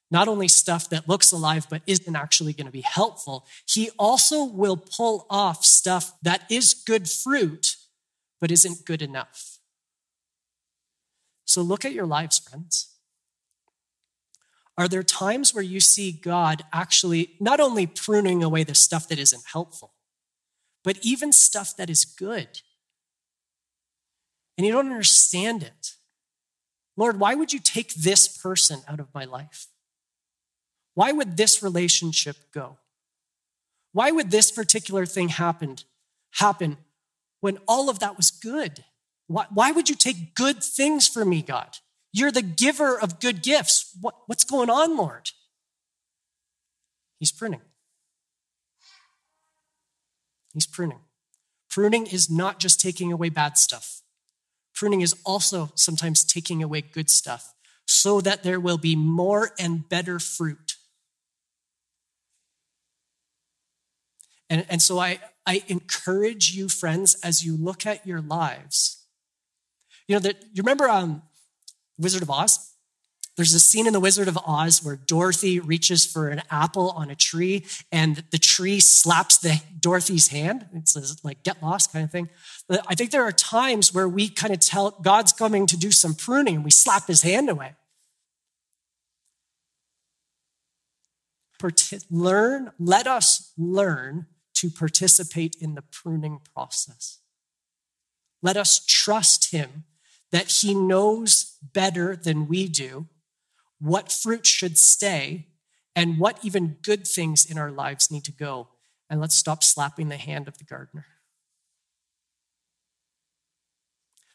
[0.09, 4.43] not only stuff that looks alive but isn't actually going to be helpful, he also
[4.43, 7.75] will pull off stuff that is good fruit
[8.39, 9.57] but isn't good enough.
[11.45, 12.93] So look at your lives, friends.
[14.77, 19.17] Are there times where you see God actually not only pruning away the stuff that
[19.17, 19.93] isn't helpful,
[20.83, 22.61] but even stuff that is good?
[24.57, 25.93] And you don't understand it.
[26.95, 29.67] Lord, why would you take this person out of my life?
[30.97, 32.79] Why would this relationship go?
[33.91, 35.75] Why would this particular thing happen,
[36.31, 36.77] happen
[37.39, 38.83] when all of that was good?
[39.27, 41.77] Why, why would you take good things from me, God?
[42.11, 43.95] You're the giver of good gifts.
[44.01, 45.29] What, what's going on, Lord?
[47.19, 47.61] He's pruning.
[50.55, 51.01] He's pruning.
[51.69, 54.01] Pruning is not just taking away bad stuff.
[54.73, 57.53] Pruning is also sometimes taking away good stuff
[57.85, 60.66] so that there will be more and better fruit.
[64.49, 69.05] And, and so I, I encourage you, friends, as you look at your lives.
[70.07, 71.21] You know, that you remember um,
[71.97, 72.73] Wizard of Oz?
[73.35, 77.11] There's a scene in The Wizard of Oz where Dorothy reaches for an apple on
[77.11, 80.65] a tree and the tree slaps the Dorothy's hand.
[80.73, 82.29] It says like get lost kind of thing.
[82.67, 85.91] But I think there are times where we kind of tell God's coming to do
[85.91, 87.75] some pruning and we slap his hand away.
[92.09, 94.27] learn, let us learn
[94.59, 97.19] to participate in the pruning process.
[98.41, 99.85] Let us trust him
[100.31, 103.07] that he knows better than we do
[103.79, 105.47] what fruit should stay
[105.95, 108.69] and what even good things in our lives need to go.
[109.09, 111.05] And let's stop slapping the hand of the gardener.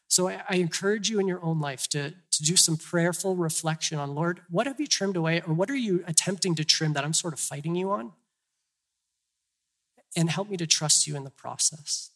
[0.09, 3.99] So I, I, encourage you in your own life to, to do some prayerful reflection
[3.99, 7.05] on Lord, what have you trimmed away, or what are you attempting to trim that
[7.05, 8.13] I'm sort of fighting you on?
[10.17, 12.11] And help me to trust you in the process.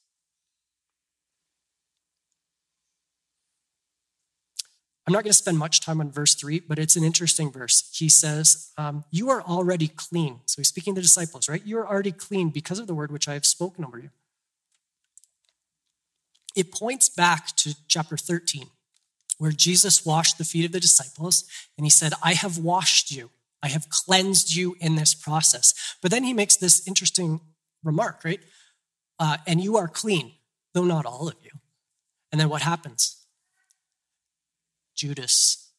[5.07, 7.89] I'm not going to spend much time on verse three, but it's an interesting verse.
[7.97, 10.41] He says, um, You are already clean.
[10.47, 11.65] So he's speaking to the disciples, right?
[11.65, 14.11] You are already clean because of the word which I have spoken over you.
[16.57, 18.67] It points back to chapter 13,
[19.39, 21.45] where Jesus washed the feet of the disciples
[21.77, 23.31] and he said, I have washed you.
[23.63, 25.97] I have cleansed you in this process.
[26.03, 27.41] But then he makes this interesting
[27.87, 28.41] remark, right?
[29.19, 30.33] Uh, and you are clean,
[30.75, 31.51] though not all of you.
[32.31, 33.25] And then what happens?
[34.95, 35.71] Judas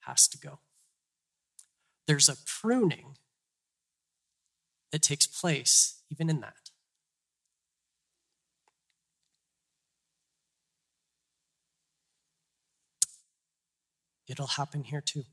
[0.00, 0.60] has to go.
[2.06, 3.16] There's a pruning
[4.90, 6.70] that takes place even in that.
[14.28, 15.24] It'll happen here too.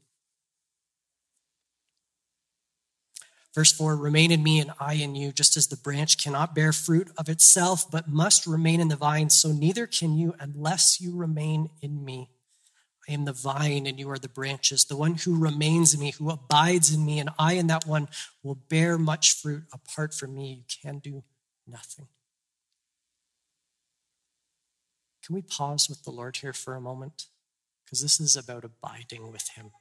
[3.59, 6.71] Verse 4 Remain in me and I in you, just as the branch cannot bear
[6.71, 11.13] fruit of itself, but must remain in the vine, so neither can you unless you
[11.13, 12.29] remain in me.
[13.05, 14.85] I am the vine and you are the branches.
[14.85, 18.07] The one who remains in me, who abides in me, and I in that one
[18.43, 19.63] will bear much fruit.
[19.73, 21.23] Apart from me, you can do
[21.67, 22.07] nothing.
[25.21, 27.25] Can we pause with the Lord here for a moment?
[27.83, 29.71] Because this is about abiding with Him.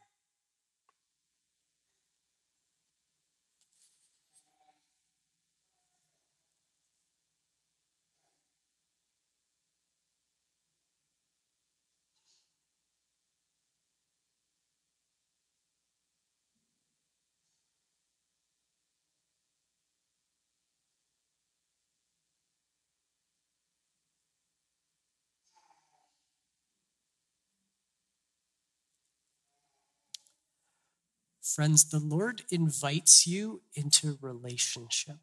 [31.55, 35.17] Friends, the Lord invites you into relationship.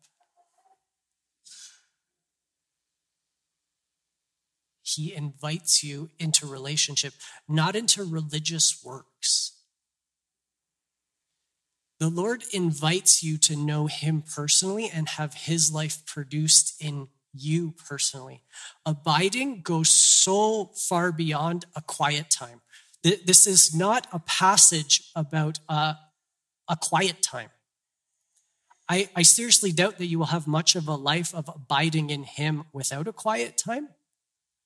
[4.81, 7.13] He invites you into relationship,
[7.47, 9.53] not into religious works.
[11.99, 17.73] The Lord invites you to know Him personally and have His life produced in you
[17.87, 18.41] personally.
[18.85, 22.61] Abiding goes so far beyond a quiet time.
[23.03, 25.93] This is not a passage about uh,
[26.67, 27.49] a quiet time.
[28.87, 32.23] I, I seriously doubt that you will have much of a life of abiding in
[32.23, 33.89] Him without a quiet time.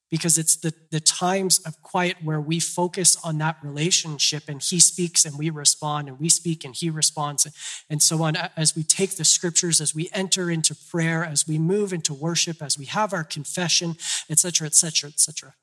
[0.09, 4.79] because it's the, the times of quiet where we focus on that relationship and he
[4.79, 7.47] speaks and we respond and we speak and he responds
[7.89, 11.57] and so on as we take the scriptures as we enter into prayer as we
[11.57, 13.95] move into worship as we have our confession
[14.29, 15.53] etc etc etc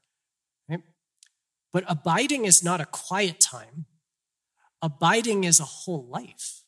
[1.72, 3.87] but abiding is not a quiet time
[4.87, 6.62] abiding is a whole life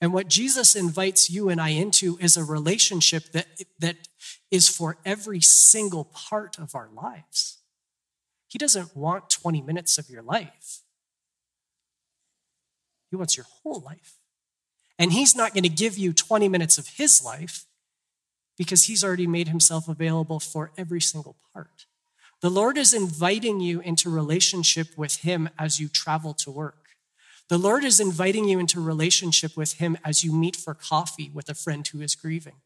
[0.00, 3.46] and what Jesus invites you and I into is a relationship that,
[3.78, 4.08] that
[4.50, 7.58] is for every single part of our lives.
[8.48, 10.80] He doesn't want 20 minutes of your life,
[13.10, 14.14] He wants your whole life.
[14.98, 17.64] And He's not going to give you 20 minutes of His life
[18.58, 21.86] because He's already made Himself available for every single part.
[22.40, 26.79] The Lord is inviting you into relationship with Him as you travel to work.
[27.50, 31.48] The Lord is inviting you into relationship with Him as you meet for coffee with
[31.48, 32.62] a friend who is grieving.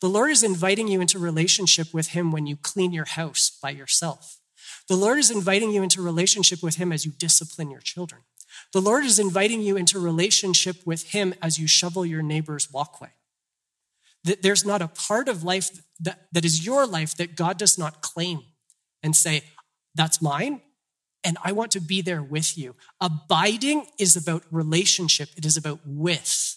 [0.00, 3.70] The Lord is inviting you into relationship with Him when you clean your house by
[3.70, 4.38] yourself.
[4.88, 8.22] The Lord is inviting you into relationship with Him as you discipline your children.
[8.72, 13.10] The Lord is inviting you into relationship with Him as you shovel your neighbor's walkway.
[14.22, 17.76] That There's not a part of life that, that is your life that God does
[17.76, 18.42] not claim
[19.02, 19.42] and say,
[19.96, 20.60] that's mine,
[21.24, 22.74] and I want to be there with you.
[23.00, 26.56] Abiding is about relationship, it is about with.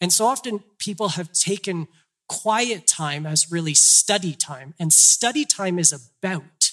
[0.00, 1.88] And so often people have taken
[2.28, 6.72] quiet time as really study time, and study time is about,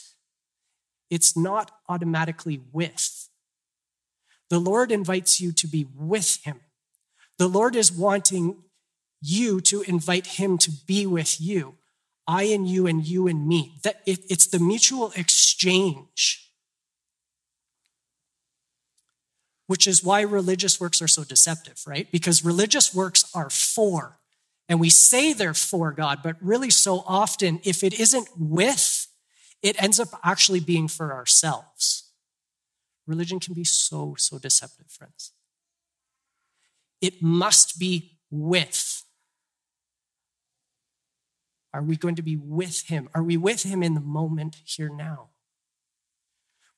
[1.10, 3.30] it's not automatically with.
[4.50, 6.60] The Lord invites you to be with Him.
[7.38, 8.64] The Lord is wanting
[9.22, 11.76] you to invite Him to be with you.
[12.28, 13.78] I and you and you and me.
[13.84, 16.45] That it's the mutual exchange
[19.68, 22.12] which is why religious works are so deceptive, right?
[22.12, 24.20] Because religious works are for,
[24.70, 29.08] and we say they're for God, but really so often, if it isn't with,
[29.62, 32.12] it ends up actually being for ourselves.
[33.08, 35.32] Religion can be so, so deceptive, friends.
[37.02, 39.04] It must be with.
[41.74, 43.10] Are we going to be with Him?
[43.14, 45.30] Are we with Him in the moment here now?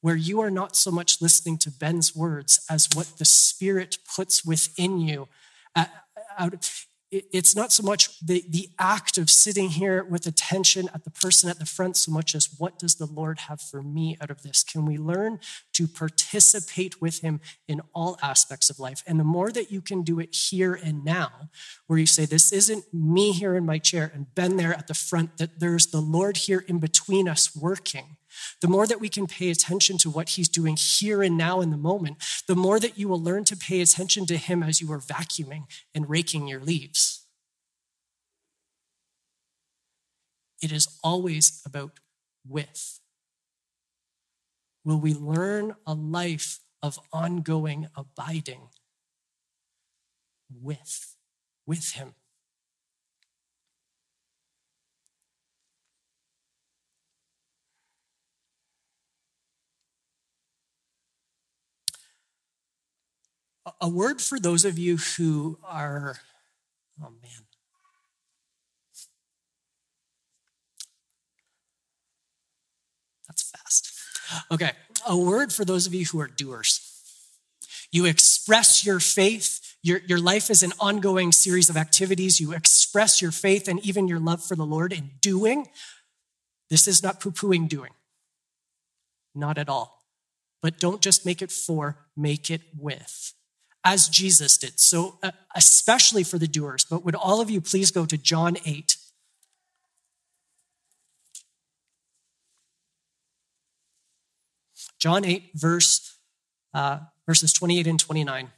[0.01, 4.45] Where you are not so much listening to Ben's words as what the Spirit puts
[4.45, 5.27] within you.
[5.75, 5.85] Uh,
[7.09, 11.49] it's not so much the, the act of sitting here with attention at the person
[11.49, 14.41] at the front so much as what does the Lord have for me out of
[14.41, 14.61] this?
[14.61, 15.39] Can we learn
[15.73, 19.03] to participate with Him in all aspects of life?
[19.07, 21.49] And the more that you can do it here and now,
[21.87, 24.93] where you say, This isn't me here in my chair and Ben there at the
[24.93, 28.17] front, that there's the Lord here in between us working
[28.61, 31.69] the more that we can pay attention to what he's doing here and now in
[31.69, 32.17] the moment,
[32.47, 35.63] the more that you will learn to pay attention to him as you are vacuuming
[35.93, 37.25] and raking your leaves.
[40.61, 41.99] It is always about
[42.47, 42.99] with.
[44.83, 48.69] Will we learn a life of ongoing abiding
[50.49, 51.15] with,
[51.65, 52.15] with him?
[63.81, 66.17] A word for those of you who are,
[67.01, 67.45] oh man.
[73.27, 73.91] That's fast.
[74.51, 74.71] Okay,
[75.07, 76.81] a word for those of you who are doers.
[77.91, 79.75] You express your faith.
[79.83, 82.39] Your, your life is an ongoing series of activities.
[82.39, 85.67] You express your faith and even your love for the Lord in doing.
[86.69, 87.91] This is not poo pooing doing,
[89.33, 90.03] not at all.
[90.61, 93.33] But don't just make it for, make it with
[93.87, 94.81] as Jesus did.
[94.81, 98.57] So, uh, especially for the doers, but would all of you please go to John
[98.65, 98.97] 8?
[104.99, 106.17] John 8, verse,
[106.73, 108.51] uh, verses 28 and 29.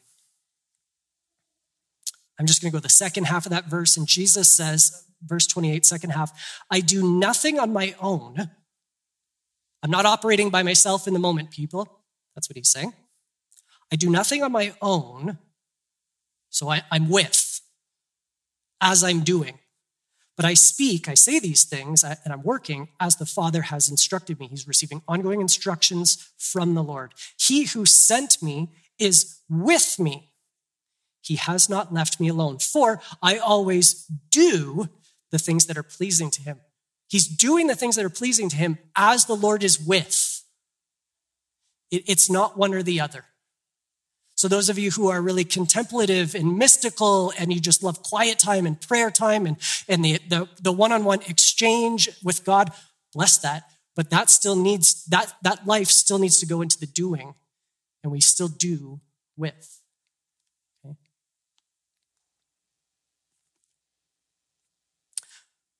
[2.39, 5.45] I'm just going to go the second half of that verse, and Jesus says, verse
[5.45, 6.31] 28, second half,
[6.71, 8.49] I do nothing on my own.
[9.83, 11.87] I'm not operating by myself in the moment, people.
[12.33, 12.93] That's what he's saying.
[13.91, 15.39] I do nothing on my own,
[16.49, 17.61] so I, I'm with
[18.81, 19.59] as I'm doing.
[20.35, 24.39] But I speak, I say these things, and I'm working as the Father has instructed
[24.39, 24.47] me.
[24.47, 27.13] He's receiving ongoing instructions from the Lord.
[27.37, 30.31] He who sent me is with me.
[31.21, 34.87] He has not left me alone, for I always do
[35.31, 36.61] the things that are pleasing to him.
[37.09, 40.43] He's doing the things that are pleasing to him as the Lord is with.
[41.91, 43.25] It's not one or the other.
[44.39, 48.39] So, those of you who are really contemplative and mystical and you just love quiet
[48.39, 49.57] time and prayer time and,
[49.89, 52.71] and the, the, one-on-one exchange with God,
[53.13, 53.63] bless that.
[53.97, 57.35] But that still needs, that, that life still needs to go into the doing,
[58.01, 59.01] and we still do
[59.35, 59.81] with.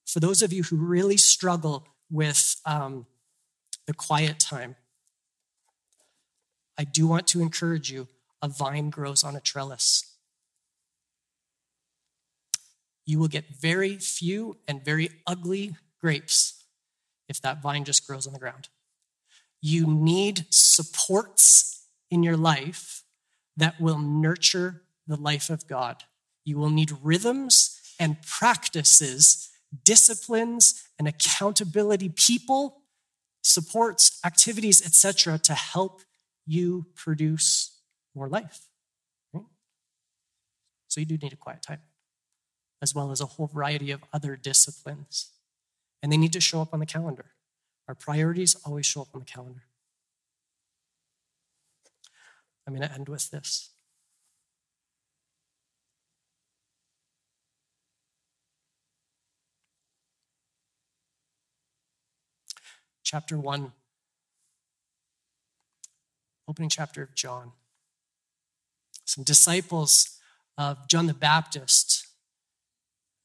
[0.05, 3.05] For those of you who really struggle with um,
[3.87, 4.75] the quiet time,
[6.77, 8.09] I do want to encourage you
[8.41, 10.15] a vine grows on a trellis.
[13.05, 16.63] You will get very few and very ugly grapes
[17.27, 18.69] if that vine just grows on the ground.
[19.61, 23.03] You need supports in your life
[23.57, 26.03] that will nurture the life of God.
[26.45, 29.49] You will need rhythms and practices,
[29.83, 32.83] disciplines and accountability people,
[33.41, 36.01] supports, activities, etc., to help
[36.45, 37.78] you produce
[38.15, 38.61] more life.
[39.33, 39.43] Right?
[40.87, 41.81] So you do need a quiet time,
[42.81, 45.31] as well as a whole variety of other disciplines.
[46.01, 47.25] And they need to show up on the calendar.
[47.87, 49.63] Our priorities always show up on the calendar.
[52.65, 53.71] I'm going to end with this.
[63.03, 63.71] Chapter 1
[66.49, 67.51] opening chapter of John.
[69.09, 70.19] Some disciples
[70.55, 72.05] of John the Baptist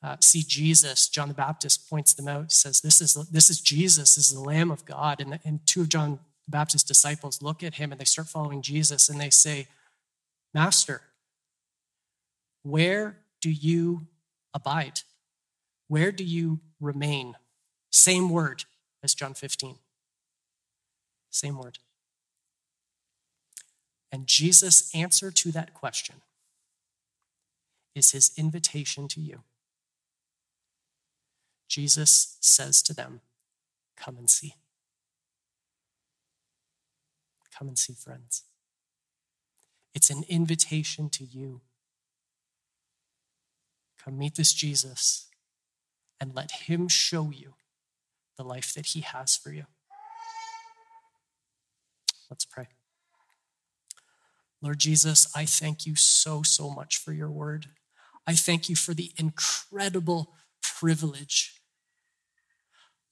[0.02, 1.08] uh, see Jesus.
[1.08, 2.52] John the Baptist points them out.
[2.52, 5.20] Says, This is, this is Jesus, this is the Lamb of God.
[5.20, 8.62] And, and two of John the Baptist's disciples look at him and they start following
[8.62, 9.66] Jesus and they say,
[10.54, 11.02] Master,
[12.62, 14.06] where do you
[14.54, 15.00] abide?
[15.88, 17.34] Where do you remain?
[17.90, 18.64] Same word
[19.02, 19.76] as John 15.
[21.28, 21.78] Same word.
[24.14, 26.22] And Jesus' answer to that question
[27.96, 29.40] is his invitation to you.
[31.66, 33.22] Jesus says to them,
[33.96, 34.54] Come and see.
[37.58, 38.44] Come and see, friends.
[39.96, 41.62] It's an invitation to you.
[44.04, 45.26] Come meet this Jesus
[46.20, 47.54] and let him show you
[48.36, 49.64] the life that he has for you.
[52.30, 52.68] Let's pray.
[54.64, 57.66] Lord Jesus, I thank you so, so much for your word.
[58.26, 61.60] I thank you for the incredible privilege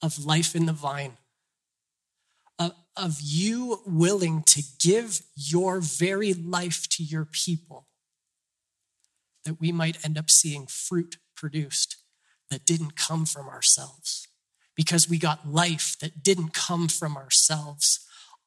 [0.01, 1.19] of life in the vine,
[2.59, 7.87] of, you willing to give your very life to your people,
[9.45, 11.97] that we might end up seeing fruit produced
[12.51, 14.27] that didn't come from ourselves,
[14.75, 18.01] because we got life that didn't come from ourselves,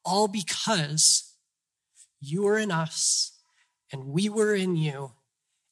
[0.04, 1.34] all because
[2.26, 3.32] you were in us,
[3.92, 5.12] and we were in you.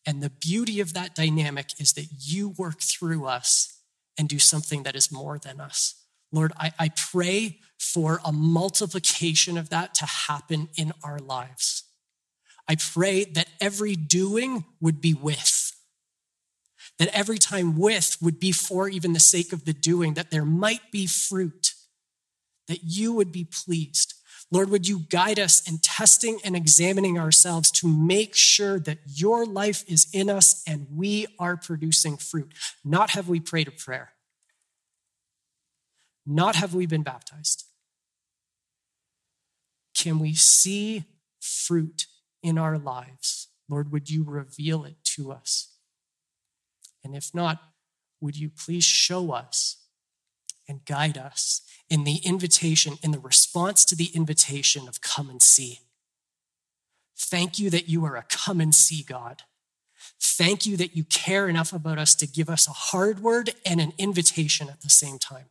[0.07, 3.81] And the beauty of that dynamic is that you work through us
[4.19, 5.95] and do something that is more than us.
[6.31, 11.85] Lord, I, I pray for a multiplication of that to happen in our lives.
[12.69, 15.73] I pray that every doing would be with,
[16.99, 20.45] that every time with would be for even the sake of the doing, that there
[20.45, 21.75] might be fruit,
[22.69, 24.14] that you would be pleased.
[24.55, 29.45] Lord, would you guide us in testing and examining ourselves to make sure that your
[29.45, 32.55] life is in us and we are producing fruit?
[32.85, 34.13] Not have we prayed a prayer,
[36.25, 37.65] not have we been baptized.
[39.93, 41.03] Can we see
[41.41, 42.07] fruit
[42.41, 43.49] in our lives?
[43.69, 45.73] Lord, would you reveal it to us?
[47.03, 47.61] And if not,
[48.21, 49.84] would you please show us
[50.69, 55.43] and guide us in the invitation, in the response to the invitation of come and
[55.43, 55.81] see.
[57.17, 59.43] Thank you that you are a come and see God.
[60.21, 63.81] Thank you that you care enough about us to give us a hard word and
[63.81, 65.47] an invitation at the same time.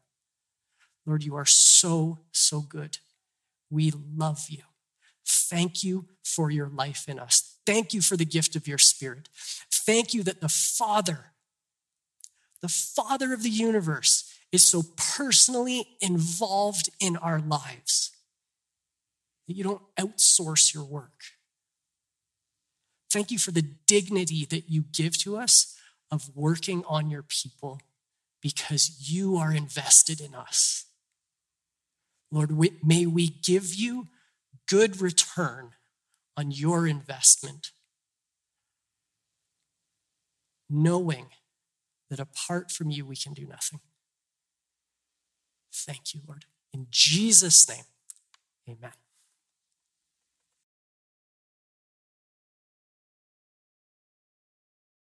[1.06, 2.98] Lord, you are so, so good.
[3.70, 4.64] We love you.
[5.26, 7.58] Thank you for your life in us.
[7.66, 9.30] Thank you for the gift of your spirit.
[9.72, 11.32] Thank you that the Father,
[12.62, 18.12] the Father of the universe, is so personally involved in our lives
[19.48, 21.24] that you don't outsource your work.
[23.12, 25.76] Thank you for the dignity that you give to us
[26.12, 27.82] of working on your people
[28.42, 30.86] because you are invested in us.
[32.32, 32.52] Lord,
[32.84, 34.08] may we give you
[34.68, 35.72] good return
[36.38, 37.72] on your investment,
[40.70, 41.28] knowing
[42.10, 43.80] that apart from you, we can do nothing.
[45.86, 46.46] Thank you, Lord.
[46.74, 47.84] In Jesus' name,
[48.70, 48.92] amen.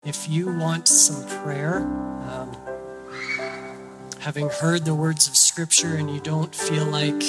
[0.05, 2.57] If you want some prayer, um,
[4.19, 7.23] having heard the words of Scripture and you don't feel like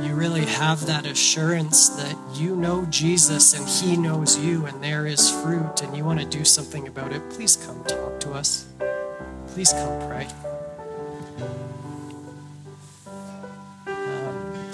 [0.00, 5.06] you really have that assurance that you know Jesus and He knows you and there
[5.06, 8.66] is fruit and you want to do something about it, please come talk to us.
[9.48, 10.47] Please come pray.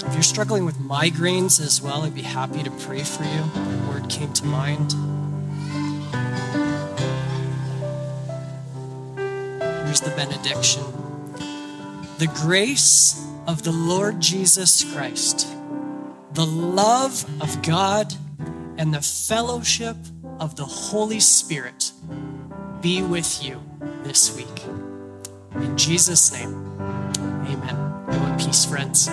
[0.07, 3.42] If you're struggling with migraines as well, I'd be happy to pray for you.
[3.55, 4.92] The word came to mind.
[9.86, 10.82] Here's the benediction.
[12.18, 15.48] The grace of the Lord Jesus Christ,
[16.32, 18.14] the love of God,
[18.76, 19.96] and the fellowship
[20.40, 21.92] of the Holy Spirit
[22.80, 23.62] be with you
[24.02, 24.64] this week.
[25.62, 28.07] In Jesus' name, amen.
[28.07, 29.09] Go in peace, friends.